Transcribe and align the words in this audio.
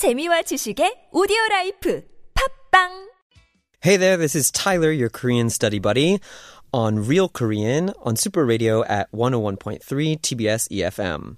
재미와 0.00 0.40
지식의 0.48 1.12
오디오 1.12 1.36
라이프 1.50 2.00
팝빵 2.32 3.10
Hey 3.84 3.98
there, 3.98 4.16
this 4.16 4.34
is 4.34 4.50
Tyler, 4.50 4.90
your 4.90 5.10
Korean 5.10 5.50
study 5.50 5.78
buddy, 5.78 6.20
on 6.72 7.06
Real 7.06 7.28
Korean 7.28 7.92
on 8.00 8.16
Super 8.16 8.46
Radio 8.46 8.82
at 8.84 9.12
101.3 9.12 9.84
TBS 9.84 10.72
EFM. 10.72 11.36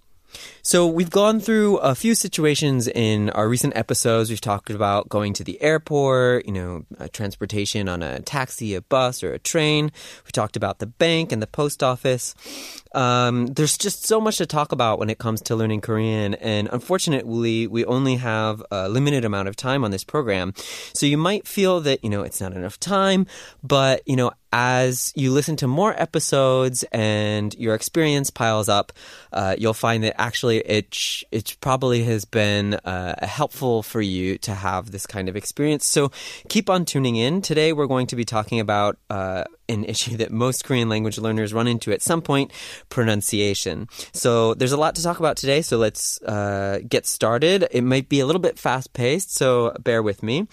So, 0.62 0.86
we've 0.86 1.10
gone 1.10 1.40
through 1.40 1.78
a 1.78 1.94
few 1.94 2.14
situations 2.14 2.86
in 2.88 3.30
our 3.30 3.48
recent 3.48 3.76
episodes. 3.76 4.30
We've 4.30 4.40
talked 4.40 4.70
about 4.70 5.08
going 5.08 5.32
to 5.34 5.44
the 5.44 5.60
airport, 5.60 6.46
you 6.46 6.52
know, 6.52 6.84
uh, 6.98 7.08
transportation 7.12 7.88
on 7.88 8.02
a 8.02 8.20
taxi, 8.20 8.74
a 8.74 8.80
bus, 8.80 9.22
or 9.22 9.32
a 9.32 9.38
train. 9.38 9.90
We 10.24 10.30
talked 10.30 10.56
about 10.56 10.78
the 10.78 10.86
bank 10.86 11.32
and 11.32 11.42
the 11.42 11.46
post 11.46 11.82
office. 11.82 12.34
Um, 12.94 13.46
there's 13.48 13.76
just 13.76 14.06
so 14.06 14.20
much 14.20 14.38
to 14.38 14.46
talk 14.46 14.72
about 14.72 14.98
when 14.98 15.10
it 15.10 15.18
comes 15.18 15.42
to 15.42 15.56
learning 15.56 15.80
Korean, 15.80 16.34
and 16.34 16.68
unfortunately, 16.72 17.66
we 17.66 17.84
only 17.84 18.16
have 18.16 18.62
a 18.70 18.88
limited 18.88 19.24
amount 19.24 19.48
of 19.48 19.56
time 19.56 19.84
on 19.84 19.90
this 19.90 20.04
program. 20.04 20.54
So, 20.94 21.06
you 21.06 21.18
might 21.18 21.48
feel 21.48 21.80
that, 21.80 22.04
you 22.04 22.10
know, 22.10 22.22
it's 22.22 22.40
not 22.40 22.52
enough 22.52 22.78
time, 22.78 23.26
but, 23.62 24.02
you 24.06 24.16
know, 24.16 24.32
as 24.52 25.12
you 25.16 25.32
listen 25.32 25.56
to 25.56 25.66
more 25.66 26.00
episodes 26.00 26.84
and 26.92 27.54
your 27.54 27.74
experience 27.74 28.30
piles 28.30 28.68
up, 28.68 28.92
uh, 29.32 29.56
you'll 29.58 29.72
find 29.74 30.04
that 30.04 30.20
actually 30.20 30.58
it 30.58 30.96
it 31.30 31.56
probably 31.60 32.04
has 32.04 32.24
been 32.24 32.74
uh, 32.74 33.26
helpful 33.26 33.82
for 33.82 34.00
you 34.00 34.38
to 34.38 34.54
have 34.54 34.90
this 34.90 35.06
kind 35.06 35.28
of 35.28 35.36
experience. 35.36 35.86
So 35.86 36.10
keep 36.48 36.68
on 36.68 36.84
tuning 36.84 37.16
in. 37.16 37.42
Today 37.42 37.72
we're 37.72 37.86
going 37.86 38.06
to 38.08 38.16
be 38.16 38.24
talking 38.24 38.60
about. 38.60 38.98
Uh, 39.08 39.44
an 39.68 39.84
issue 39.84 40.16
that 40.18 40.30
most 40.30 40.64
Korean 40.64 40.88
language 40.88 41.18
learners 41.18 41.54
run 41.54 41.66
into 41.66 41.92
at 41.92 42.02
some 42.02 42.20
point 42.20 42.52
pronunciation. 42.90 43.88
So 44.12 44.54
there's 44.54 44.72
a 44.72 44.76
lot 44.76 44.96
to 44.96 45.02
talk 45.02 45.18
about 45.18 45.36
today, 45.36 45.62
so 45.62 45.78
let's 45.78 46.20
uh, 46.22 46.80
get 46.86 47.06
started. 47.06 47.66
It 47.70 47.82
might 47.82 48.08
be 48.08 48.20
a 48.20 48.26
little 48.26 48.42
bit 48.42 48.58
fast 48.58 48.92
paced, 48.92 49.34
so 49.34 49.74
bear 49.80 50.02
with 50.02 50.22
me. 50.22 50.46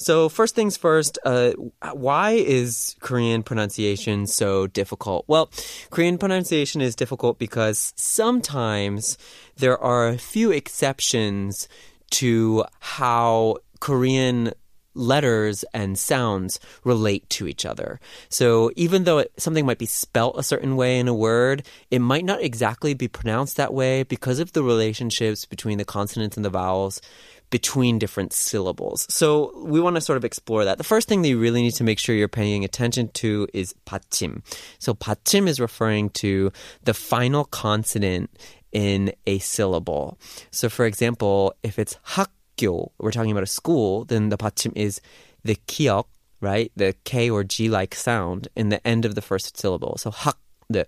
So, 0.00 0.30
first 0.30 0.54
things 0.54 0.78
first, 0.78 1.18
uh, 1.26 1.52
why 1.92 2.30
is 2.30 2.96
Korean 3.00 3.42
pronunciation 3.42 4.26
so 4.26 4.66
difficult? 4.66 5.26
Well, 5.28 5.50
Korean 5.90 6.16
pronunciation 6.16 6.80
is 6.80 6.96
difficult 6.96 7.38
because 7.38 7.92
sometimes 7.96 9.18
there 9.58 9.76
are 9.78 10.08
a 10.08 10.16
few 10.16 10.52
exceptions 10.52 11.68
to 12.12 12.64
how 12.80 13.58
Korean 13.80 14.54
letters 14.94 15.66
and 15.74 15.98
sounds 15.98 16.58
relate 16.82 17.28
to 17.30 17.46
each 17.46 17.66
other. 17.66 18.00
So 18.30 18.70
even 18.76 19.04
though 19.04 19.18
it, 19.18 19.32
something 19.36 19.66
might 19.66 19.78
be 19.78 19.86
spelt 19.86 20.38
a 20.38 20.42
certain 20.42 20.76
way 20.76 20.98
in 20.98 21.08
a 21.08 21.14
word, 21.14 21.66
it 21.90 22.00
might 22.00 22.24
not 22.24 22.42
exactly 22.42 22.94
be 22.94 23.06
pronounced 23.06 23.56
that 23.56 23.74
way 23.74 24.02
because 24.02 24.40
of 24.40 24.52
the 24.52 24.62
relationships 24.62 25.44
between 25.44 25.78
the 25.78 25.84
consonants 25.84 26.36
and 26.36 26.44
the 26.44 26.50
vowels 26.50 27.02
between 27.49 27.99
different 27.99 28.33
syllables. 28.33 29.05
So 29.09 29.51
we 29.63 29.79
want 29.79 29.95
to 29.95 30.01
sort 30.01 30.17
of 30.17 30.25
explore 30.25 30.65
that. 30.65 30.77
The 30.77 30.83
first 30.83 31.07
thing 31.07 31.21
that 31.21 31.29
you 31.29 31.39
really 31.39 31.61
need 31.61 31.75
to 31.75 31.83
make 31.83 31.99
sure 31.99 32.15
you're 32.15 32.27
paying 32.27 32.65
attention 32.65 33.09
to 33.15 33.47
is 33.53 33.73
받침. 33.85 34.41
So 34.79 34.93
받침 34.93 35.47
is 35.47 35.59
referring 35.59 36.09
to 36.21 36.51
the 36.83 36.93
final 36.93 37.45
consonant 37.45 38.29
in 38.71 39.13
a 39.25 39.39
syllable. 39.39 40.17
So 40.51 40.69
for 40.69 40.85
example, 40.85 41.53
if 41.63 41.79
it's 41.79 41.97
학교, 42.03 42.91
we're 42.97 43.11
talking 43.11 43.31
about 43.31 43.43
a 43.43 43.47
school, 43.47 44.05
then 44.05 44.29
the 44.29 44.37
받침 44.37 44.73
is 44.75 44.99
the 45.43 45.55
kiok, 45.67 46.05
right? 46.41 46.71
The 46.75 46.95
K 47.05 47.29
or 47.29 47.43
G 47.43 47.69
like 47.69 47.95
sound 47.95 48.49
in 48.55 48.69
the 48.69 48.85
end 48.85 49.05
of 49.05 49.15
the 49.15 49.21
first 49.21 49.57
syllable. 49.57 49.97
So 49.97 50.11
학, 50.11 50.37
the 50.69 50.87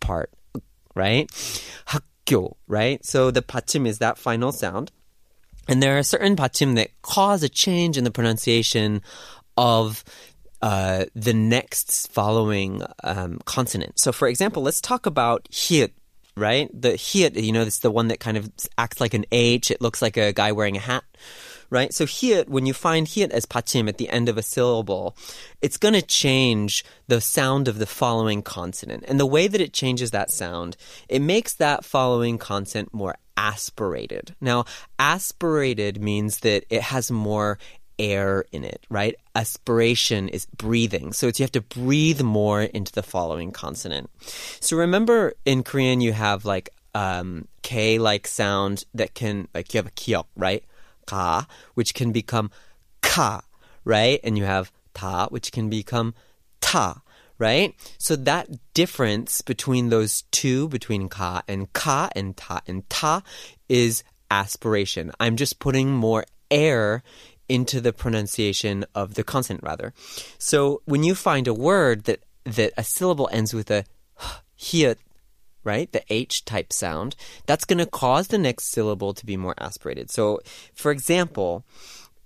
part, 0.00 0.30
right? 0.94 1.28
학교, 1.86 2.56
right? 2.68 3.04
So 3.04 3.30
the 3.30 3.42
받침 3.42 3.86
is 3.86 3.98
that 3.98 4.18
final 4.18 4.52
sound. 4.52 4.92
And 5.69 5.83
there 5.83 5.99
are 5.99 6.03
certain 6.03 6.35
받침 6.35 6.75
that 6.75 6.89
cause 7.03 7.43
a 7.43 7.47
change 7.47 7.95
in 7.95 8.03
the 8.03 8.09
pronunciation 8.09 9.03
of 9.55 10.03
uh, 10.63 11.05
the 11.13 11.31
next 11.31 12.11
following 12.11 12.81
um, 13.03 13.37
consonant. 13.45 13.99
So, 13.99 14.11
for 14.11 14.27
example, 14.27 14.63
let's 14.63 14.81
talk 14.81 15.05
about 15.05 15.47
hiet, 15.53 15.93
right? 16.35 16.69
The 16.73 16.97
hiet, 16.97 17.35
you 17.35 17.51
know, 17.51 17.61
it's 17.61 17.79
the 17.79 17.91
one 17.91 18.07
that 18.07 18.19
kind 18.19 18.35
of 18.35 18.49
acts 18.79 18.99
like 18.99 19.13
an 19.13 19.25
H. 19.31 19.69
It 19.69 19.79
looks 19.79 20.01
like 20.01 20.17
a 20.17 20.33
guy 20.33 20.53
wearing 20.53 20.75
a 20.75 20.79
hat, 20.79 21.03
right? 21.69 21.93
So 21.93 22.05
hiet, 22.05 22.49
when 22.49 22.65
you 22.65 22.73
find 22.73 23.07
hiet 23.07 23.31
as 23.31 23.45
받침 23.45 23.87
at 23.87 23.97
the 23.97 24.09
end 24.09 24.29
of 24.29 24.37
a 24.37 24.43
syllable, 24.43 25.15
it's 25.61 25.77
going 25.77 25.93
to 25.93 26.01
change 26.01 26.83
the 27.07 27.21
sound 27.21 27.67
of 27.67 27.79
the 27.79 27.85
following 27.85 28.41
consonant. 28.41 29.03
And 29.07 29.19
the 29.19 29.25
way 29.25 29.47
that 29.47 29.61
it 29.61 29.73
changes 29.73 30.11
that 30.11 30.31
sound, 30.31 30.77
it 31.07 31.21
makes 31.21 31.53
that 31.55 31.85
following 31.85 32.37
consonant 32.37 32.93
more 32.93 33.15
aspirated. 33.37 34.35
Now, 34.41 34.65
aspirated 34.97 36.01
means 36.01 36.39
that 36.39 36.65
it 36.69 36.81
has 36.81 37.09
more 37.09 37.57
air 37.99 38.45
in 38.51 38.63
it, 38.63 38.85
right? 38.89 39.15
Aspiration 39.35 40.29
is 40.29 40.45
breathing. 40.45 41.13
So 41.13 41.27
you 41.27 41.33
have 41.39 41.51
to 41.51 41.61
breathe 41.61 42.21
more 42.21 42.61
into 42.61 42.91
the 42.93 43.03
following 43.03 43.51
consonant. 43.51 44.09
So 44.59 44.77
remember 44.77 45.33
in 45.45 45.63
Korean, 45.63 46.01
you 46.01 46.13
have 46.13 46.45
like 46.45 46.69
um, 46.95 47.47
K 47.61 47.99
like 47.99 48.25
sound 48.25 48.85
that 48.93 49.13
can, 49.13 49.47
like 49.53 49.73
you 49.73 49.79
have 49.79 49.87
a 49.87 49.91
kiok, 49.91 50.25
right? 50.35 50.63
Ka, 51.09 51.47
which 51.73 51.93
can 51.93 52.11
become 52.11 52.51
ka, 53.01 53.41
right? 53.83 54.19
And 54.23 54.37
you 54.37 54.45
have 54.45 54.71
ta, 54.93 55.27
which 55.29 55.51
can 55.51 55.69
become 55.69 56.13
ta 56.61 57.01
right? 57.39 57.73
So 57.97 58.15
that 58.17 58.49
difference 58.73 59.41
between 59.41 59.89
those 59.89 60.23
two, 60.29 60.67
between 60.67 61.07
ka 61.07 61.41
and 61.47 61.71
ka 61.71 62.09
and 62.13 62.35
ta 62.35 62.61
and 62.67 62.87
ta, 62.89 63.23
is 63.69 64.03
aspiration. 64.29 65.11
I'm 65.19 65.37
just 65.37 65.59
putting 65.59 65.89
more 65.89 66.25
air 66.51 67.01
into 67.47 67.81
the 67.81 67.93
pronunciation 67.93 68.85
of 68.93 69.15
the 69.15 69.23
consonant 69.23 69.63
rather. 69.63 69.93
So 70.37 70.81
when 70.85 71.03
you 71.03 71.15
find 71.15 71.47
a 71.47 71.53
word 71.53 72.03
that 72.03 72.19
that 72.43 72.73
a 72.77 72.83
syllable 72.83 73.29
ends 73.31 73.53
with 73.53 73.71
a 73.71 73.85
hiat, 74.59 74.97
right? 75.63 75.91
The 75.91 76.03
H 76.09 76.45
type 76.45 76.71
sound, 76.73 77.15
that's 77.45 77.65
going 77.65 77.79
to 77.79 77.85
cause 77.85 78.27
the 78.27 78.37
next 78.37 78.65
syllable 78.65 79.13
to 79.13 79.25
be 79.25 79.37
more 79.37 79.55
aspirated. 79.59 80.09
So 80.09 80.39
for 80.73 80.91
example, 80.91 81.65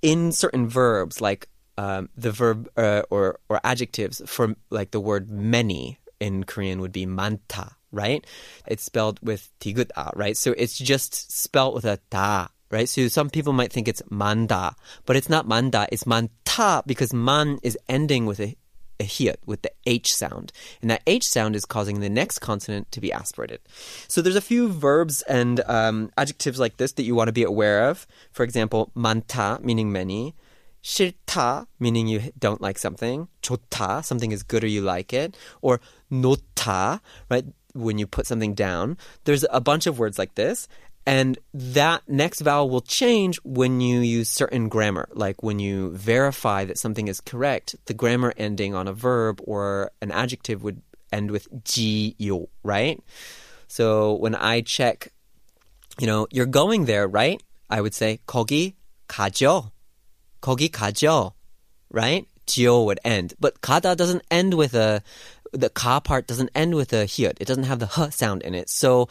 in 0.01 0.31
certain 0.31 0.67
verbs 0.67 1.21
like 1.21 1.47
um, 1.77 2.09
the 2.16 2.31
verb 2.31 2.69
uh, 2.77 3.03
or 3.09 3.39
or 3.49 3.59
adjectives 3.63 4.22
for 4.25 4.55
like 4.69 4.91
the 4.91 4.99
word 4.99 5.31
many 5.31 5.99
in 6.19 6.43
Korean 6.43 6.79
would 6.81 6.91
be 6.91 7.05
manta, 7.05 7.72
right? 7.91 8.25
It's 8.67 8.83
spelled 8.83 9.19
with 9.23 9.49
tiguta, 9.59 10.16
right? 10.16 10.38
So 10.38 10.53
it's 10.57 10.77
just 10.77 11.31
spelled 11.31 11.73
with 11.73 11.85
a 11.85 11.99
da, 12.09 12.47
right? 12.69 12.88
So 12.88 13.07
some 13.07 13.29
people 13.29 13.53
might 13.53 13.73
think 13.73 13.88
it's 13.88 14.03
manda, 14.09 14.75
but 15.05 15.16
it's 15.16 15.29
not 15.29 15.47
manda, 15.47 15.88
it's 15.91 16.05
manta 16.05 16.83
because 16.85 17.13
man 17.13 17.59
is 17.63 17.77
ending 17.89 18.25
with 18.25 18.39
a, 18.39 18.55
a 19.00 19.04
hiat, 19.04 19.36
with 19.47 19.62
the 19.62 19.70
H 19.86 20.14
sound. 20.14 20.53
And 20.81 20.91
that 20.91 21.03
H 21.06 21.26
sound 21.26 21.56
is 21.56 21.64
causing 21.64 22.00
the 22.00 22.09
next 22.09 22.41
consonant 22.41 22.91
to 22.92 23.00
be 23.00 23.12
aspirated. 23.12 23.60
So 24.09 24.20
there's 24.20 24.36
a 24.36 24.41
few 24.41 24.69
verbs 24.69 25.22
and 25.22 25.60
um, 25.66 26.10
adjectives 26.16 26.59
like 26.59 26.76
this 26.76 26.92
that 26.92 27.04
you 27.04 27.14
want 27.14 27.28
to 27.28 27.32
be 27.32 27.44
aware 27.44 27.88
of. 27.88 28.06
For 28.32 28.42
example, 28.42 28.91
manta, 28.94 29.59
meaning 29.62 29.92
many. 29.92 30.34
싫다, 30.82 31.66
meaning 31.78 32.06
you 32.06 32.32
don't 32.38 32.60
like 32.60 32.78
something. 32.78 33.28
좋다, 33.42 34.04
something 34.04 34.32
is 34.32 34.42
good 34.42 34.64
or 34.64 34.69
you 34.69 34.81
like 34.81 35.12
it. 35.12 35.36
Or 35.60 35.81
놓다, 36.10 37.00
right? 37.31 37.44
When 37.75 37.98
you 37.98 38.06
put 38.06 38.26
something 38.26 38.54
down. 38.54 38.97
There's 39.25 39.44
a 39.50 39.60
bunch 39.60 39.86
of 39.86 39.98
words 39.98 40.19
like 40.19 40.34
this. 40.34 40.66
And 41.06 41.38
that 41.54 42.03
next 42.06 42.41
vowel 42.41 42.69
will 42.69 42.82
change 42.82 43.41
when 43.42 43.81
you 43.81 44.00
use 44.00 44.28
certain 44.28 44.69
grammar. 44.69 45.09
Like 45.14 45.42
when 45.42 45.59
you 45.59 45.97
verify 45.97 46.66
that 46.66 46.76
something 46.76 47.09
is 47.09 47.22
correct, 47.22 47.76
the 47.86 47.94
grammar 47.94 48.34
ending 48.36 48.75
on 48.75 48.86
a 48.86 48.92
verb 48.92 49.41
or 49.44 49.91
an 50.03 50.10
adjective 50.10 50.62
would 50.62 50.82
end 51.10 51.31
with 51.31 51.48
지요, 51.64 52.48
right? 52.62 53.00
So 53.69 54.16
when 54.16 54.34
I 54.34 54.60
check, 54.60 55.09
you 55.98 56.06
know, 56.06 56.26
you're 56.31 56.44
going 56.44 56.84
there, 56.84 57.09
right? 57.09 57.42
I 57.70 57.81
would 57.81 57.94
say 57.94 58.20
거기 58.26 58.75
가죠. 59.09 59.70
거기 60.42 60.68
가죠, 60.68 61.33
right? 61.91 62.27
지오 62.47 62.84
would 62.86 63.00
end, 63.04 63.34
but 63.39 63.60
가다 63.60 63.97
doesn't 63.97 64.22
end 64.30 64.54
with 64.54 64.74
a 64.74 65.03
the 65.53 65.68
ka 65.71 66.00
part 66.00 66.27
doesn't 66.27 66.50
end 66.54 66.74
with 66.74 66.92
a 66.92 67.04
hiat. 67.04 67.36
It 67.41 67.47
doesn't 67.47 67.65
have 67.65 67.78
the 67.78 67.89
h 67.89 68.12
sound 68.12 68.42
in 68.42 68.54
it. 68.54 68.68
So 68.68 69.09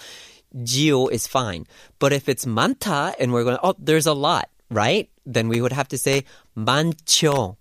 jio 0.57 1.11
is 1.11 1.27
fine. 1.27 1.67
But 1.99 2.13
if 2.13 2.29
it's 2.29 2.47
manta 2.47 3.15
and 3.19 3.33
we're 3.33 3.45
going, 3.45 3.59
oh, 3.63 3.75
there's 3.79 4.07
a 4.07 4.15
lot, 4.15 4.49
right? 4.71 5.09
Then 5.25 5.49
we 5.49 5.61
would 5.61 5.73
have 5.73 5.89
to 5.89 5.99
say 5.99 6.25
mancho, 6.57 7.57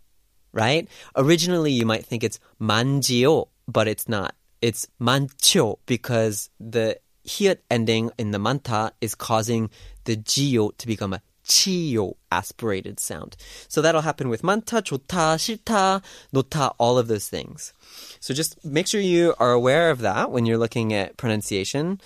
right? 0.51 0.87
Originally, 1.15 1.71
you 1.71 1.85
might 1.85 2.05
think 2.05 2.23
it's 2.23 2.39
manjio, 2.59 3.47
but 3.67 3.87
it's 3.87 4.07
not. 4.09 4.35
It's 4.61 4.87
mancho 4.99 5.79
because 5.85 6.49
the 6.59 6.97
hiot 7.27 7.63
ending 7.69 8.11
in 8.17 8.31
the 8.31 8.39
manta 8.39 8.93
is 9.01 9.15
causing 9.15 9.69
the 10.05 10.17
jio 10.17 10.75
to 10.77 10.87
become 10.87 11.13
a 11.13 11.21
chio 11.43 12.15
aspirated 12.31 12.99
sound. 12.99 13.35
So 13.67 13.81
that'll 13.81 14.01
happen 14.01 14.29
with 14.29 14.43
manta, 14.43 14.81
chota, 14.81 15.37
shita, 15.37 16.03
nota, 16.31 16.71
all 16.77 16.97
of 16.97 17.07
those 17.07 17.27
things. 17.27 17.73
So 18.19 18.33
just 18.33 18.63
make 18.63 18.87
sure 18.87 19.01
you 19.01 19.33
are 19.39 19.51
aware 19.51 19.91
of 19.91 19.99
that 19.99 20.31
when 20.31 20.45
you're 20.45 20.57
looking 20.57 20.93
at 20.93 21.17
pronunciation. 21.17 21.99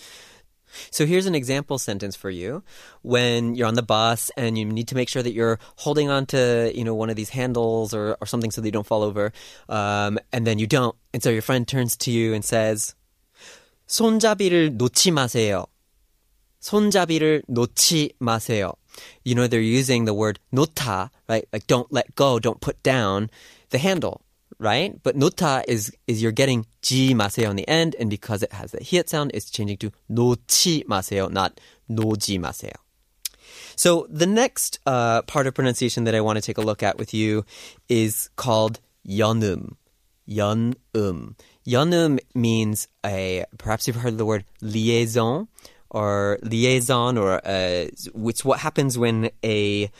So 0.90 1.06
here's 1.06 1.26
an 1.26 1.34
example 1.34 1.78
sentence 1.78 2.16
for 2.16 2.30
you. 2.30 2.62
When 3.02 3.54
you're 3.54 3.66
on 3.66 3.74
the 3.74 3.82
bus 3.82 4.30
and 4.36 4.56
you 4.56 4.64
need 4.64 4.88
to 4.88 4.94
make 4.94 5.08
sure 5.08 5.22
that 5.22 5.32
you're 5.32 5.58
holding 5.76 6.08
on 6.08 6.26
to, 6.26 6.70
you 6.74 6.84
know, 6.84 6.94
one 6.94 7.10
of 7.10 7.16
these 7.16 7.30
handles 7.30 7.92
or, 7.92 8.16
or 8.20 8.26
something 8.26 8.50
so 8.50 8.60
that 8.60 8.68
you 8.68 8.72
don't 8.72 8.86
fall 8.86 9.02
over, 9.02 9.32
um, 9.68 10.18
and 10.32 10.46
then 10.46 10.58
you 10.58 10.66
don't. 10.66 10.94
And 11.12 11.22
so 11.22 11.30
your 11.30 11.42
friend 11.42 11.66
turns 11.66 11.96
to 11.98 12.10
you 12.10 12.34
and 12.34 12.44
says, 12.44 12.94
손잡이를 13.88 14.76
놓지 14.76 15.10
마세요. 15.10 15.66
손잡이를 16.60 17.42
놓지 17.48 18.12
마세요. 18.20 18.74
You 19.24 19.34
know, 19.34 19.48
they're 19.48 19.60
using 19.60 20.04
the 20.04 20.14
word 20.14 20.38
놓다, 20.54 21.10
right? 21.28 21.46
Like 21.52 21.66
don't 21.66 21.92
let 21.92 22.14
go, 22.14 22.38
don't 22.38 22.60
put 22.60 22.82
down 22.82 23.30
the 23.70 23.78
handle, 23.78 24.22
right? 24.58 25.02
But 25.02 25.16
놓다 25.16 25.64
is, 25.66 25.92
is 26.06 26.22
you're 26.22 26.32
getting 26.32 26.66
지 26.82 27.14
마세요 27.14 27.48
on 27.48 27.56
the 27.56 27.68
end, 27.68 27.96
and 27.98 28.10
because 28.10 28.42
it 28.42 28.52
has 28.52 28.72
the 28.72 28.78
히읗 28.78 29.08
sound, 29.08 29.30
it's 29.34 29.50
changing 29.50 29.78
to 29.78 29.90
놓지 30.10 30.84
마세요, 30.84 31.30
not 31.30 31.60
놓지 31.90 32.38
마세요. 32.38 32.72
So 33.76 34.06
the 34.10 34.26
next 34.26 34.78
uh, 34.86 35.22
part 35.22 35.46
of 35.46 35.54
pronunciation 35.54 36.04
that 36.04 36.14
I 36.14 36.20
want 36.20 36.36
to 36.36 36.42
take 36.42 36.58
a 36.58 36.60
look 36.60 36.82
at 36.82 36.98
with 36.98 37.14
you 37.14 37.44
is 37.88 38.28
called 38.36 38.78
연음. 39.08 39.76
연음. 40.28 41.34
연음 41.66 42.18
means 42.34 42.88
a, 43.04 43.44
perhaps 43.56 43.88
you've 43.88 43.96
heard 43.96 44.18
the 44.18 44.26
word 44.26 44.44
liaison 44.60 45.48
or 45.88 46.38
liaison 46.42 47.16
or 47.16 47.34
uh, 47.46 47.88
it's 47.88 48.44
what 48.44 48.60
happens 48.60 48.98
when 48.98 49.30
a 49.42 49.90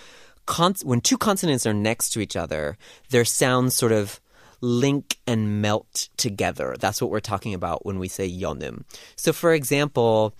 con- 0.47 0.75
when 0.85 1.01
two 1.01 1.17
consonants 1.17 1.67
are 1.67 1.75
next 1.75 2.11
to 2.11 2.21
each 2.21 2.37
other, 2.37 2.77
their 3.09 3.25
sounds 3.25 3.75
sort 3.75 3.93
of 3.93 4.21
link 4.62 5.18
and 5.28 5.62
melt 5.62 6.10
together. 6.18 6.76
That's 6.80 7.02
what 7.02 7.12
we're 7.12 7.20
talking 7.20 7.54
about 7.54 7.86
when 7.86 8.00
we 8.00 8.08
say 8.08 8.30
yonim. 8.30 8.84
So, 9.16 9.34
for 9.34 9.54
example, 9.54 10.36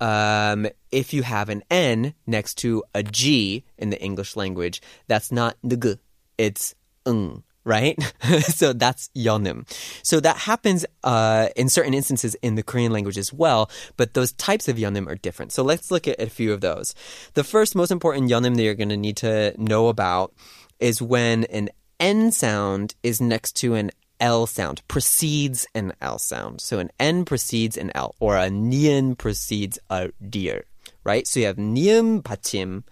um, 0.00 0.66
if 0.90 1.12
you 1.12 1.22
have 1.22 1.48
an 1.48 1.62
N 1.70 2.14
next 2.26 2.54
to 2.58 2.82
a 2.94 3.02
G 3.02 3.64
in 3.78 3.90
the 3.90 4.00
English 4.00 4.36
language, 4.36 4.80
that's 5.06 5.30
not 5.30 5.56
ng, 5.62 5.98
it's 6.38 6.74
ng 7.06 7.42
right? 7.64 7.96
so 8.42 8.72
that's 8.72 9.10
yonim. 9.14 9.66
So 10.02 10.20
that 10.20 10.36
happens 10.38 10.86
uh, 11.04 11.48
in 11.56 11.68
certain 11.68 11.94
instances 11.94 12.34
in 12.42 12.54
the 12.54 12.62
Korean 12.62 12.92
language 12.92 13.18
as 13.18 13.32
well, 13.32 13.70
but 13.96 14.14
those 14.14 14.32
types 14.32 14.68
of 14.68 14.76
yonim 14.76 15.06
are 15.06 15.16
different. 15.16 15.52
So 15.52 15.62
let's 15.62 15.90
look 15.90 16.08
at 16.08 16.20
a 16.20 16.30
few 16.30 16.52
of 16.52 16.60
those. 16.60 16.94
The 17.34 17.44
first 17.44 17.74
most 17.74 17.90
important 17.90 18.30
yonim 18.30 18.56
that 18.56 18.62
you're 18.62 18.74
going 18.74 18.88
to 18.88 18.96
need 18.96 19.18
to 19.18 19.54
know 19.60 19.88
about 19.88 20.32
is 20.78 21.02
when 21.02 21.44
an 21.44 21.68
N 22.00 22.32
sound 22.32 22.94
is 23.02 23.20
next 23.20 23.52
to 23.56 23.74
an 23.74 23.90
L 24.18 24.46
sound, 24.46 24.80
precedes 24.88 25.66
an 25.74 25.92
L 26.00 26.18
sound. 26.18 26.62
So 26.62 26.78
an 26.78 26.90
N 26.98 27.26
precedes 27.26 27.76
an 27.76 27.92
L, 27.94 28.14
or 28.18 28.38
a 28.38 28.48
nian 28.48 29.18
precedes 29.18 29.78
a 29.90 30.10
dir, 30.26 30.64
right? 31.04 31.26
So 31.26 31.40
you 31.40 31.46
have 31.46 31.56
Nian 31.56 32.22
patim 32.22 32.84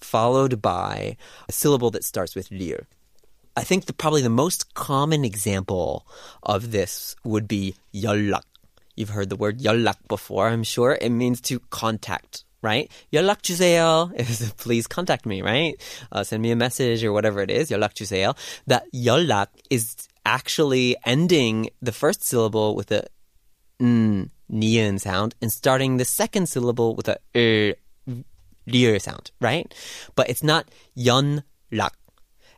followed 0.00 0.62
by 0.62 1.16
a 1.48 1.52
syllable 1.52 1.90
that 1.90 2.04
starts 2.04 2.36
with 2.36 2.48
dir. 2.50 2.86
I 3.56 3.64
think 3.64 3.84
the, 3.86 3.92
probably 3.92 4.22
the 4.22 4.30
most 4.30 4.74
common 4.74 5.24
example 5.24 6.06
of 6.42 6.70
this 6.70 7.16
would 7.24 7.48
be 7.48 7.74
yallak. 7.92 8.44
You've 8.96 9.10
heard 9.10 9.28
the 9.28 9.36
word 9.36 9.58
yallak 9.58 9.96
before, 10.08 10.48
I'm 10.48 10.62
sure. 10.62 10.96
It 11.00 11.10
means 11.10 11.40
to 11.42 11.58
contact 11.70 12.44
right? 12.61 12.91
연락 13.13 13.43
주세요 13.43 14.11
is 14.17 14.51
please 14.57 14.87
contact 14.87 15.25
me, 15.25 15.41
right? 15.41 15.75
Uh, 16.11 16.23
send 16.23 16.41
me 16.41 16.51
a 16.51 16.55
message 16.55 17.03
or 17.03 17.13
whatever 17.13 17.41
it 17.41 17.51
is. 17.51 17.69
연락 17.69 17.93
주세요. 17.93 18.35
That 18.67 18.83
연락 18.93 19.47
is 19.69 19.95
actually 20.25 20.95
ending 21.05 21.69
the 21.81 21.91
first 21.91 22.23
syllable 22.23 22.75
with 22.75 22.91
a 22.91 23.05
n, 23.79 24.31
nian 24.51 24.99
sound 24.99 25.35
and 25.41 25.51
starting 25.51 25.97
the 25.97 26.05
second 26.05 26.47
syllable 26.49 26.95
with 26.95 27.07
a 27.07 27.17
er, 27.35 27.75
리을 28.67 29.01
sound, 29.01 29.31
right? 29.39 29.73
But 30.15 30.29
it's 30.29 30.43
not 30.43 30.69
연락. 30.97 31.91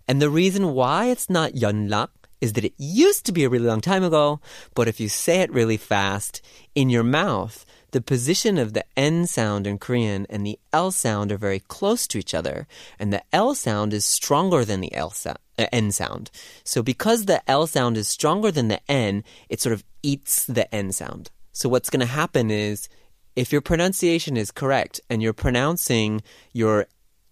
And 0.07 0.21
the 0.21 0.29
reason 0.29 0.73
why 0.73 1.05
it's 1.05 1.29
not 1.29 1.53
연락 1.53 2.09
is 2.41 2.53
that 2.53 2.65
it 2.65 2.73
used 2.77 3.25
to 3.25 3.31
be 3.31 3.43
a 3.43 3.49
really 3.49 3.67
long 3.67 3.81
time 3.81 4.03
ago, 4.03 4.39
but 4.73 4.87
if 4.87 4.99
you 4.99 5.09
say 5.09 5.41
it 5.41 5.51
really 5.53 5.77
fast 5.77 6.41
in 6.73 6.89
your 6.89 7.03
mouth, 7.03 7.65
the 7.94 8.02
position 8.02 8.58
of 8.58 8.72
the 8.72 8.84
N 8.96 9.24
sound 9.24 9.68
in 9.68 9.78
Korean 9.78 10.26
and 10.28 10.44
the 10.44 10.58
L 10.72 10.90
sound 10.90 11.30
are 11.30 11.38
very 11.38 11.60
close 11.60 12.08
to 12.08 12.18
each 12.18 12.34
other, 12.34 12.66
and 12.98 13.12
the 13.12 13.22
L 13.32 13.54
sound 13.54 13.94
is 13.94 14.04
stronger 14.04 14.64
than 14.64 14.80
the 14.80 14.92
L 14.92 15.14
uh, 15.24 15.34
N 15.56 15.92
sound. 15.92 16.32
So 16.64 16.82
because 16.82 17.26
the 17.26 17.48
L 17.48 17.68
sound 17.68 17.96
is 17.96 18.08
stronger 18.08 18.50
than 18.50 18.66
the 18.66 18.80
N, 18.90 19.22
it 19.48 19.60
sort 19.60 19.74
of 19.74 19.84
eats 20.02 20.44
the 20.44 20.66
N 20.74 20.90
sound. 20.90 21.30
So 21.52 21.68
what's 21.68 21.88
going 21.88 22.00
to 22.00 22.06
happen 22.06 22.50
is 22.50 22.88
if 23.36 23.52
your 23.52 23.60
pronunciation 23.60 24.36
is 24.36 24.50
correct 24.50 25.00
and 25.08 25.22
you're 25.22 25.32
pronouncing 25.32 26.20
your 26.52 26.86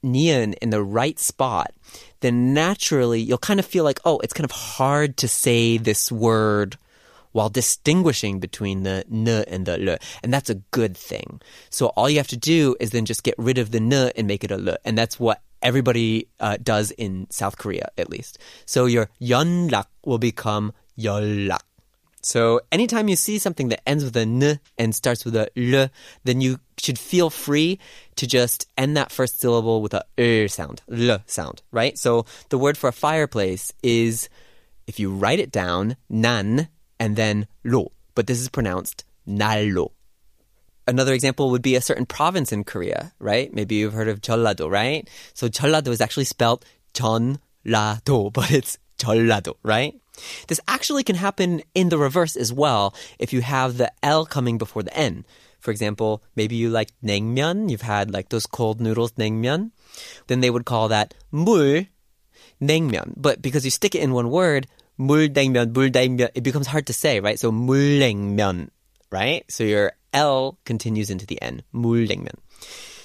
nian 0.05 0.55
in 0.63 0.71
the 0.71 0.83
right 0.83 1.19
spot, 1.19 1.73
then 2.21 2.55
naturally 2.55 3.21
you'll 3.21 3.37
kind 3.39 3.59
of 3.59 3.67
feel 3.67 3.83
like, 3.83 3.99
oh, 4.05 4.21
it's 4.21 4.33
kind 4.33 4.45
of 4.45 4.53
hard 4.53 5.17
to 5.17 5.27
say 5.27 5.77
this 5.77 6.13
word 6.13 6.79
while 7.33 7.49
distinguishing 7.49 8.41
between 8.41 8.83
the 8.83 9.05
n 9.11 9.29
and 9.29 9.67
the 9.67 9.81
l, 9.81 9.97
And 10.23 10.33
that's 10.33 10.51
a 10.51 10.57
good 10.71 10.97
thing. 10.97 11.41
So 11.71 11.89
all 11.97 12.09
you 12.09 12.19
have 12.19 12.29
to 12.29 12.37
do 12.37 12.77
is 12.81 12.91
then 12.91 13.05
just 13.05 13.25
get 13.25 13.35
rid 13.39 13.59
of 13.59 13.71
the 13.71 13.79
n 13.79 13.93
and 14.17 14.27
make 14.27 14.45
it 14.45 14.51
a 14.51 14.59
l. 14.59 14.77
And 14.85 14.97
that's 14.97 15.19
what 15.19 15.41
everybody 15.63 16.29
uh, 16.41 16.57
does 16.63 16.91
in 16.93 17.27
South 17.31 17.57
Korea, 17.59 17.89
at 17.97 18.11
least. 18.11 18.39
So 18.67 18.87
your 18.87 19.11
yeonlak 19.21 19.87
will 20.05 20.19
become 20.19 20.73
yeollak. 20.99 21.61
So 22.25 22.61
anytime 22.71 23.09
you 23.09 23.17
see 23.17 23.39
something 23.39 23.69
that 23.71 23.87
ends 23.87 24.05
with 24.05 24.17
a 24.17 24.21
n 24.21 24.61
and 24.79 24.95
starts 24.95 25.25
with 25.25 25.35
a 25.35 25.51
l, 25.57 25.89
then 26.23 26.41
you 26.41 26.61
should 26.79 26.99
feel 26.99 27.31
free 27.31 27.81
to 28.17 28.27
just 28.27 28.69
end 28.79 28.97
that 28.97 29.11
first 29.11 29.41
syllable 29.41 29.83
with 29.83 29.95
a 29.95 30.49
sound, 30.49 30.83
l 30.91 31.19
sound, 31.27 31.63
right? 31.73 31.99
So 31.99 32.25
the 32.51 32.59
word 32.59 32.79
for 32.79 32.89
a 32.89 32.93
fireplace 32.93 33.73
is, 33.83 34.29
if 34.87 35.01
you 35.01 35.11
write 35.11 35.41
it 35.41 35.51
down, 35.51 35.97
nan, 36.09 36.69
and 37.03 37.17
then 37.17 37.49
lo, 37.65 37.91
but 38.15 38.29
this 38.29 38.39
is 38.39 38.49
pronounced 38.49 39.05
nallo. 39.27 39.91
Another 40.87 41.13
example 41.13 41.51
would 41.51 41.61
be 41.61 41.75
a 41.75 41.81
certain 41.81 42.07
province 42.07 42.53
in 42.53 42.63
Korea, 42.63 43.13
right? 43.19 43.53
Maybe 43.53 43.75
you've 43.75 43.93
heard 43.93 44.07
of 44.07 44.21
Jeollado, 44.21 44.71
right? 44.71 45.11
So 45.35 45.49
Jeollado 45.49 45.89
is 45.89 46.01
actually 46.01 46.27
spelled 46.27 46.65
Jeonlado, 46.95 48.33
but 48.39 48.53
it's 48.53 48.79
Jeollado, 48.99 49.57
right? 49.65 49.99
This 50.47 50.61
actually 50.69 51.03
can 51.03 51.17
happen 51.17 51.63
in 51.75 51.89
the 51.89 51.99
reverse 51.99 52.37
as 52.37 52.53
well 52.53 52.95
if 53.19 53.33
you 53.33 53.41
have 53.43 53.79
the 53.79 53.91
L 54.05 54.25
coming 54.25 54.57
before 54.57 54.85
the 54.85 54.97
N. 54.97 55.27
For 55.59 55.73
example, 55.73 56.23
maybe 56.37 56.55
you 56.55 56.71
like 56.71 56.93
naengmyeon, 57.03 57.69
you've 57.69 57.83
had 57.83 58.13
like 58.13 58.29
those 58.29 58.47
cold 58.47 58.81
noodles 58.81 59.13
naengmyeon, 59.19 59.73
then 60.29 60.39
they 60.39 60.51
would 60.51 60.67
call 60.67 60.87
that 60.89 61.15
물 61.33 61.89
naengmyeon. 62.61 63.15
But 63.17 63.43
because 63.43 63.65
you 63.65 63.73
stick 63.73 63.97
it 63.97 64.03
in 64.03 64.13
one 64.13 64.31
word, 64.31 64.69
물냉면, 65.00 65.74
물냉면, 65.74 66.30
it 66.36 66.42
becomes 66.42 66.68
hard 66.68 66.88
to 66.88 66.94
say, 66.94 67.20
right? 67.20 67.40
So 67.40 67.52
물냉면, 67.52 68.70
right? 69.12 69.44
So 69.50 69.64
your 69.64 69.94
L 70.14 70.58
continues 70.66 71.10
into 71.10 71.26
the 71.26 71.42
N, 71.42 71.64
물냉면. 71.74 72.34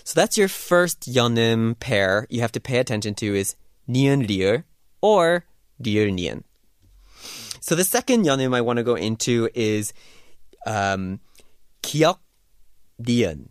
So 0.04 0.18
that's 0.18 0.36
your 0.36 0.48
first 0.48 1.12
yonim 1.12 1.78
pair 1.78 2.26
you 2.28 2.40
have 2.40 2.52
to 2.52 2.60
pay 2.60 2.78
attention 2.78 3.14
to 3.16 3.34
is 3.34 3.54
nian 3.88 4.26
리을 4.26 4.64
or 5.00 5.44
리을 5.80 6.12
nian. 6.12 6.42
So 7.60 7.74
the 7.74 7.84
second 7.84 8.24
yonim 8.24 8.54
I 8.54 8.60
want 8.60 8.78
to 8.78 8.82
go 8.82 8.96
into 8.96 9.48
is 9.54 9.92
um, 10.66 11.20
기억 11.82 12.18
nian. 13.00 13.50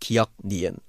기억 0.00 0.30
nian. 0.42 0.80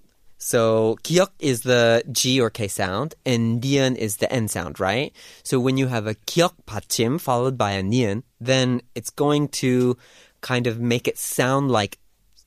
So 0.45 0.97
기억 1.03 1.29
is 1.39 1.61
the 1.61 2.03
G 2.11 2.41
or 2.41 2.49
K 2.49 2.67
sound, 2.67 3.13
and 3.25 3.61
nian 3.61 3.95
is 3.95 4.17
the 4.17 4.31
N 4.33 4.47
sound, 4.47 4.79
right? 4.79 5.13
So 5.43 5.59
when 5.59 5.77
you 5.77 5.87
have 5.87 6.07
a 6.07 6.15
기억 6.15 6.53
받침 6.65 7.21
followed 7.21 7.57
by 7.57 7.73
a 7.73 7.83
nian, 7.83 8.23
then 8.39 8.81
it's 8.95 9.11
going 9.11 9.49
to 9.61 9.97
kind 10.41 10.65
of 10.65 10.79
make 10.79 11.07
it 11.07 11.19
sound 11.19 11.69
like 11.69 11.99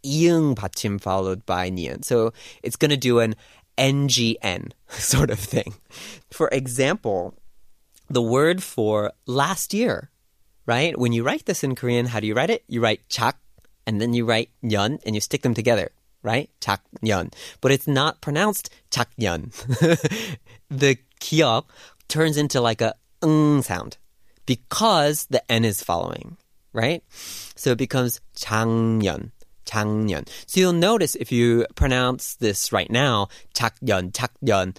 이응 0.05 0.57
받침 0.57 1.01
followed 1.01 1.47
by 1.47 1.71
nian. 1.71 2.05
So 2.05 2.33
it's 2.63 2.75
going 2.75 2.91
to 2.91 2.97
do 2.97 3.21
an 3.21 3.37
NGN 3.79 4.73
sort 4.89 5.31
of 5.31 5.39
thing. 5.39 5.75
For 6.31 6.49
example, 6.51 7.35
the 8.11 8.23
word 8.23 8.63
for 8.63 9.13
last 9.27 9.73
year, 9.73 10.11
right? 10.67 10.99
When 10.99 11.13
you 11.13 11.23
write 11.23 11.47
this 11.47 11.65
in 11.65 11.75
Korean, 11.75 12.07
how 12.07 12.21
do 12.21 12.27
you 12.27 12.35
write 12.35 12.51
it? 12.51 12.65
You 12.69 12.81
write 12.81 13.09
chak 13.09 13.37
and 13.87 14.01
then 14.01 14.15
you 14.15 14.25
write 14.25 14.51
년 14.63 15.01
and 15.07 15.15
you 15.15 15.21
stick 15.21 15.43
them 15.43 15.55
together, 15.55 15.91
right? 16.23 16.51
작년. 16.61 17.33
But 17.61 17.73
it's 17.73 17.87
not 17.87 18.21
pronounced 18.21 18.71
작년. 18.91 19.53
the 20.71 20.97
기억 21.21 21.65
turns 22.09 22.37
into 22.37 22.61
like 22.61 22.81
a 22.81 22.95
응 23.23 23.63
sound 23.63 23.97
because 24.47 25.27
the 25.27 25.41
N 25.51 25.65
is 25.65 25.83
following, 25.83 26.37
right? 26.73 27.03
So 27.55 27.73
it 27.73 27.79
becomes 27.79 28.21
작년. 28.37 29.31
작년. 29.65 30.29
So 30.47 30.61
you'll 30.61 30.73
notice 30.73 31.15
if 31.15 31.33
you 31.33 31.67
pronounce 31.75 32.37
this 32.37 32.73
right 32.73 32.91
now, 32.91 33.29
작년, 33.55 34.13
작년, 34.13 34.77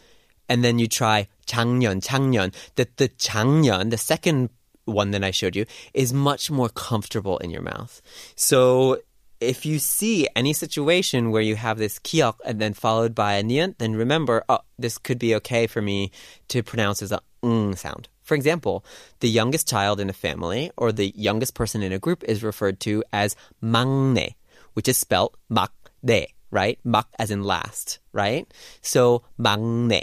and 0.48 0.64
then 0.64 0.80
you 0.80 0.88
try 0.88 1.28
작년, 1.48 2.02
작년, 2.02 2.54
that 2.76 2.98
the 2.98 3.10
작년, 3.10 3.90
the 3.90 3.98
second 3.98 4.50
one 4.86 5.12
that 5.12 5.24
I 5.24 5.32
showed 5.32 5.56
you, 5.56 5.66
is 5.94 6.14
much 6.14 6.52
more 6.52 6.70
comfortable 6.70 7.38
in 7.40 7.50
your 7.50 7.64
mouth. 7.64 8.02
So 8.36 9.00
if 9.41 9.65
you 9.65 9.79
see 9.79 10.29
any 10.37 10.53
situation 10.53 11.31
where 11.31 11.43
you 11.43 11.57
have 11.57 11.79
this 11.79 11.99
kiok 11.99 12.37
and 12.45 12.61
then 12.61 12.75
followed 12.75 13.15
by 13.15 13.35
a 13.35 13.43
nian, 13.43 13.77
then 13.79 13.97
remember, 13.97 14.45
oh, 14.49 14.61
this 14.79 14.99
could 14.99 15.19
be 15.19 15.35
okay 15.37 15.67
for 15.67 15.81
me 15.81 16.13
to 16.49 16.63
pronounce 16.63 17.03
as 17.03 17.11
a 17.11 17.21
ng 17.43 17.75
sound. 17.75 18.09
For 18.23 18.35
example, 18.35 18.85
the 19.21 19.29
youngest 19.29 19.67
child 19.67 19.99
in 19.99 20.11
a 20.11 20.13
family 20.13 20.71
or 20.77 20.93
the 20.93 21.13
youngest 21.17 21.55
person 21.55 21.83
in 21.83 21.93
a 21.93 21.99
group 21.99 22.23
is 22.25 22.45
referred 22.45 22.79
to 22.81 23.03
as 23.13 23.35
mangne, 23.61 24.37
which 24.75 24.89
is 24.89 24.99
spelled 24.99 25.37
makde, 25.51 26.27
right? 26.51 26.79
Mak 26.85 27.09
as 27.19 27.31
in 27.31 27.43
last, 27.43 27.99
right? 28.13 28.47
So 28.83 29.25
mangne. 29.39 30.03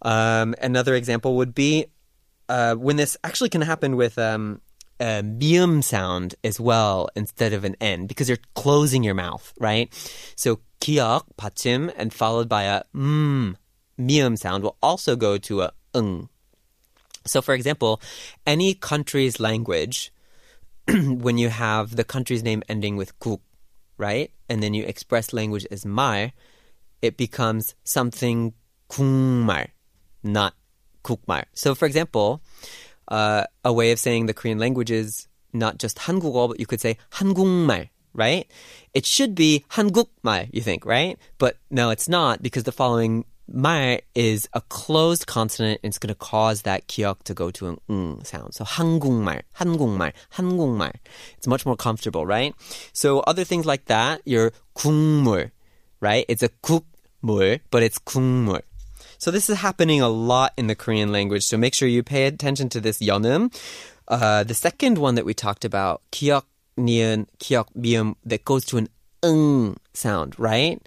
Um, 0.00 0.54
another 0.60 0.94
example 0.94 1.36
would 1.36 1.54
be 1.54 1.86
uh, 2.48 2.74
when 2.74 2.96
this 2.96 3.16
actually 3.24 3.48
can 3.48 3.62
happen 3.62 3.96
with 3.96 4.18
um, 4.18 4.60
a 5.00 5.22
mium 5.22 5.82
sound 5.82 6.34
as 6.44 6.60
well 6.60 7.08
instead 7.16 7.52
of 7.52 7.64
an 7.64 7.76
n 7.80 8.06
because 8.06 8.28
you're 8.28 8.38
closing 8.54 9.02
your 9.02 9.14
mouth, 9.14 9.52
right? 9.58 9.92
So 10.36 10.60
kiok, 10.80 11.24
받침, 11.36 11.92
and 11.96 12.12
followed 12.12 12.48
by 12.48 12.64
a 12.64 12.82
mm, 12.94 13.56
mium 13.98 14.38
sound 14.38 14.62
will 14.62 14.76
also 14.82 15.16
go 15.16 15.38
to 15.38 15.62
a 15.62 15.72
ung. 15.94 16.28
So, 17.26 17.40
for 17.40 17.54
example, 17.54 18.00
any 18.46 18.74
country's 18.74 19.40
language, 19.40 20.12
when 20.88 21.38
you 21.38 21.48
have 21.48 21.96
the 21.96 22.04
country's 22.04 22.42
name 22.42 22.62
ending 22.68 22.96
with 22.96 23.18
kuk, 23.18 23.40
right, 23.96 24.30
and 24.48 24.62
then 24.62 24.74
you 24.74 24.84
express 24.84 25.32
language 25.32 25.66
as 25.70 25.86
mar, 25.86 26.32
it 27.00 27.16
becomes 27.16 27.74
something 27.84 28.52
kungmar, 28.90 29.68
not 30.22 30.54
kukmar. 31.02 31.44
So, 31.54 31.74
for 31.74 31.86
example, 31.86 32.42
uh, 33.07 33.45
a 33.65 33.73
way 33.73 33.91
of 33.91 33.99
saying 33.99 34.25
the 34.25 34.33
Korean 34.33 34.59
language 34.59 34.91
is 34.91 35.27
not 35.53 35.77
just 35.77 35.97
한국어, 35.97 36.47
but 36.47 36.59
you 36.59 36.65
could 36.65 36.81
say 36.81 36.97
한국말, 37.11 37.89
right? 38.13 38.47
It 38.93 39.05
should 39.05 39.35
be 39.35 39.65
한국말, 39.71 40.49
you 40.51 40.61
think, 40.61 40.85
right? 40.85 41.17
But 41.37 41.57
no, 41.69 41.89
it's 41.89 42.07
not 42.07 42.41
because 42.41 42.63
the 42.63 42.71
following 42.71 43.25
말 43.51 44.01
is 44.13 44.47
a 44.53 44.61
closed 44.61 45.25
consonant 45.25 45.79
and 45.83 45.89
it's 45.89 45.97
going 45.97 46.13
to 46.13 46.15
cause 46.15 46.61
that 46.63 46.87
kiok 46.87 47.23
to 47.23 47.33
go 47.33 47.49
to 47.51 47.67
an 47.67 47.77
ung 47.89 48.23
sound. 48.23 48.53
So 48.53 48.63
한국말, 48.63 49.41
한국말, 49.57 50.13
한국말. 50.35 50.93
It's 51.37 51.47
much 51.47 51.65
more 51.65 51.75
comfortable, 51.75 52.25
right? 52.25 52.53
So 52.93 53.21
other 53.21 53.43
things 53.43 53.65
like 53.65 53.85
that, 53.85 54.21
your 54.25 54.51
국물, 54.75 55.51
right? 55.99 56.25
It's 56.29 56.43
a 56.43 56.49
국물, 56.61 57.59
but 57.71 57.83
it's 57.83 57.99
국물. 57.99 58.61
So 59.23 59.31
this 59.31 59.49
is 59.49 59.57
happening 59.57 60.01
a 60.01 60.09
lot 60.09 60.53
in 60.57 60.67
the 60.67 60.75
Korean 60.75 61.11
language. 61.11 61.45
So 61.45 61.57
make 61.57 61.73
sure 61.73 61.87
you 61.87 62.03
pay 62.03 62.25
attention 62.25 62.69
to 62.69 62.81
this 62.81 62.99
연음. 62.99 63.53
Uh, 64.07 64.43
the 64.43 64.53
second 64.53 64.97
one 64.97 65.15
that 65.15 65.25
we 65.25 65.33
talked 65.33 65.65
about, 65.65 66.01
kiok, 66.11 66.43
nian, 66.77 67.27
kiok, 67.39 67.67
mium, 67.77 68.15
that 68.25 68.43
goes 68.43 68.65
to 68.65 68.77
an 68.77 68.89
ung 69.21 69.77
sound, 69.93 70.39
right? 70.39 70.81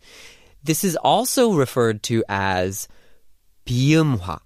This 0.65 0.85
is 0.85 0.97
also 0.97 1.53
referred 1.53 2.03
to 2.05 2.25
as 2.29 2.89
비음화, 3.67 4.39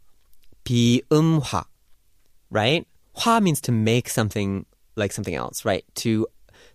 비음화, 0.65 1.65
right? 2.51 2.87
화 3.17 3.43
means 3.43 3.61
to 3.63 3.73
make 3.73 4.09
something 4.09 4.67
like 4.95 5.13
something 5.13 5.35
else, 5.35 5.65
right? 5.65 5.85
To 5.97 6.27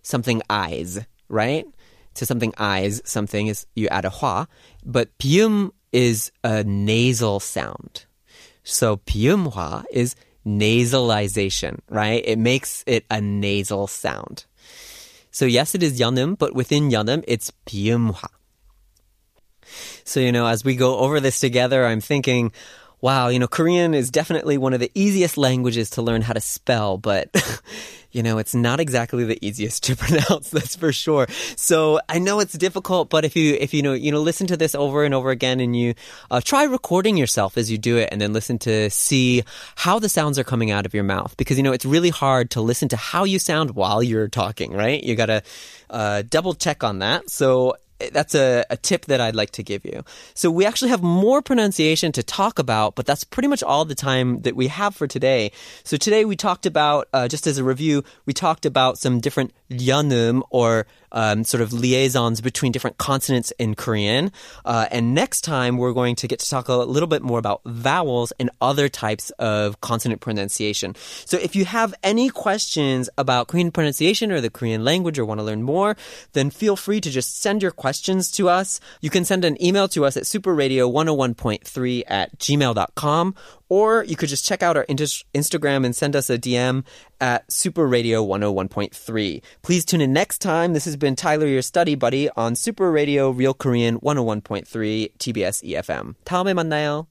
something 0.02 0.42
eyes, 0.50 1.00
right? 1.28 1.66
To 2.14 2.26
something 2.26 2.52
eyes, 2.58 3.00
something 3.04 3.46
is 3.46 3.66
you 3.74 3.88
add 3.88 4.04
a 4.04 4.10
화, 4.10 4.46
but 4.84 5.16
비음 5.18 5.70
is 5.91 6.31
a 6.43 6.63
nasal 6.63 7.39
sound. 7.39 8.05
So 8.63 8.97
piumhua 8.97 9.85
is 9.91 10.15
nasalization, 10.45 11.79
right? 11.89 12.23
It 12.25 12.37
makes 12.39 12.83
it 12.87 13.05
a 13.09 13.21
nasal 13.21 13.87
sound. 13.87 14.45
So 15.31 15.45
yes, 15.45 15.75
it 15.75 15.83
is 15.83 15.99
yeonum, 15.99 16.37
but 16.37 16.55
within 16.55 16.89
yeonum, 16.89 17.23
it's 17.27 17.51
piumhua. 17.65 18.29
So, 20.03 20.19
you 20.19 20.31
know, 20.31 20.47
as 20.47 20.63
we 20.63 20.75
go 20.75 20.97
over 20.99 21.19
this 21.19 21.39
together, 21.39 21.85
I'm 21.85 22.01
thinking, 22.01 22.51
wow, 23.01 23.27
you 23.27 23.39
know, 23.39 23.47
Korean 23.47 23.93
is 23.93 24.09
definitely 24.09 24.57
one 24.57 24.73
of 24.73 24.79
the 24.79 24.91
easiest 24.95 25.37
languages 25.37 25.91
to 25.91 26.01
learn 26.01 26.21
how 26.21 26.33
to 26.33 26.41
spell, 26.41 26.97
but 26.97 27.29
you 28.11 28.23
know, 28.23 28.39
it's 28.39 28.55
not 28.55 28.79
exactly 28.79 29.23
the 29.23 29.37
easiest 29.45 29.83
to 29.83 29.95
pronounce, 29.97 30.49
that's 30.49 30.75
for 30.75 30.91
sure. 30.91 31.27
So 31.55 31.99
I 32.09 32.19
know 32.19 32.39
it's 32.39 32.53
difficult, 32.53 33.09
but 33.09 33.25
if 33.25 33.35
you, 33.35 33.55
if 33.59 33.73
you 33.73 33.83
know, 33.83 33.93
you 33.93 34.11
know, 34.11 34.21
listen 34.21 34.47
to 34.47 34.57
this 34.57 34.73
over 34.73 35.03
and 35.03 35.13
over 35.13 35.29
again 35.29 35.59
and 35.59 35.75
you 35.75 35.93
uh, 36.31 36.41
try 36.43 36.63
recording 36.63 37.17
yourself 37.17 37.57
as 37.57 37.69
you 37.71 37.77
do 37.77 37.97
it 37.97 38.09
and 38.11 38.19
then 38.19 38.33
listen 38.33 38.57
to 38.59 38.89
see 38.89 39.43
how 39.75 39.99
the 39.99 40.09
sounds 40.09 40.39
are 40.39 40.43
coming 40.43 40.71
out 40.71 40.85
of 40.85 40.93
your 40.93 41.03
mouth 41.03 41.37
because, 41.37 41.57
you 41.57 41.63
know, 41.63 41.73
it's 41.73 41.85
really 41.85 42.09
hard 42.09 42.49
to 42.51 42.61
listen 42.61 42.89
to 42.89 42.97
how 42.97 43.23
you 43.23 43.37
sound 43.37 43.71
while 43.71 44.01
you're 44.01 44.27
talking, 44.27 44.73
right? 44.73 45.03
You 45.03 45.15
gotta 45.15 45.43
uh, 45.89 46.23
double 46.27 46.55
check 46.55 46.83
on 46.83 46.99
that. 46.99 47.29
So 47.29 47.75
that's 48.11 48.35
a, 48.35 48.63
a 48.69 48.77
tip 48.77 49.05
that 49.05 49.19
I'd 49.19 49.35
like 49.35 49.51
to 49.51 49.63
give 49.63 49.85
you. 49.85 50.03
So 50.33 50.51
we 50.51 50.65
actually 50.65 50.89
have 50.89 51.01
more 51.01 51.41
pronunciation 51.41 52.11
to 52.13 52.23
talk 52.23 52.59
about, 52.59 52.95
but 52.95 53.05
that's 53.05 53.23
pretty 53.23 53.47
much 53.47 53.63
all 53.63 53.85
the 53.85 53.95
time 53.95 54.41
that 54.41 54.55
we 54.55 54.67
have 54.67 54.95
for 54.95 55.07
today. 55.07 55.51
So 55.83 55.97
today 55.97 56.25
we 56.25 56.35
talked 56.35 56.65
about, 56.65 57.07
uh, 57.13 57.27
just 57.27 57.47
as 57.47 57.57
a 57.57 57.63
review, 57.63 58.03
we 58.25 58.33
talked 58.33 58.65
about 58.65 58.97
some 58.97 59.19
different 59.19 59.53
연음 59.71 60.41
or 60.49 60.85
um, 61.11 61.43
sort 61.43 61.61
of 61.61 61.73
liaisons 61.73 62.41
between 62.41 62.71
different 62.71 62.97
consonants 62.97 63.51
in 63.57 63.75
Korean. 63.75 64.31
Uh, 64.65 64.87
and 64.91 65.15
next 65.15 65.41
time, 65.41 65.77
we're 65.77 65.93
going 65.93 66.15
to 66.15 66.27
get 66.27 66.39
to 66.39 66.49
talk 66.49 66.67
a 66.67 66.75
little 66.75 67.07
bit 67.07 67.21
more 67.21 67.39
about 67.39 67.61
vowels 67.65 68.33
and 68.39 68.49
other 68.61 68.89
types 68.89 69.29
of 69.39 69.79
consonant 69.81 70.21
pronunciation. 70.21 70.95
So 71.25 71.37
if 71.37 71.55
you 71.55 71.65
have 71.65 71.93
any 72.03 72.29
questions 72.29 73.09
about 73.17 73.47
Korean 73.47 73.71
pronunciation 73.71 74.31
or 74.31 74.41
the 74.41 74.49
Korean 74.49 74.83
language 74.83 75.17
or 75.17 75.25
want 75.25 75.39
to 75.39 75.43
learn 75.43 75.63
more, 75.63 75.95
then 76.33 76.49
feel 76.49 76.75
free 76.75 77.01
to 77.01 77.09
just 77.09 77.41
send 77.41 77.61
your 77.61 77.71
questions 77.71 78.31
to 78.31 78.49
us. 78.49 78.79
You 79.01 79.09
can 79.09 79.25
send 79.25 79.45
an 79.45 79.61
email 79.63 79.87
to 79.89 80.05
us 80.05 80.17
at 80.17 80.23
superradio101.3 80.23 82.03
at 82.07 82.37
gmail.com 82.37 83.35
or 83.68 84.04
you 84.04 84.16
could 84.16 84.28
just 84.28 84.44
check 84.44 84.62
out 84.62 84.76
our 84.76 84.84
Instagram 84.86 85.84
and 85.84 85.94
send 85.94 86.14
us 86.14 86.28
a 86.30 86.38
DM 86.38 86.84
at 87.20 87.50
Super 87.50 87.86
Radio 87.86 88.24
101.3. 88.24 89.42
Please 89.62 89.84
tune 89.84 90.00
in 90.00 90.12
next 90.12 90.38
time. 90.38 90.72
This 90.72 90.84
has 90.84 90.96
been 90.96 91.16
Tyler, 91.16 91.46
your 91.46 91.62
study 91.62 91.94
buddy, 91.94 92.28
on 92.36 92.54
Super 92.56 92.90
Radio 92.90 93.30
Real 93.30 93.54
Korean 93.54 93.98
101.3 94.00 95.12
TBS 95.18 95.62
EFM. 95.64 96.14
다음에 96.24 96.54
만나요. 96.54 97.06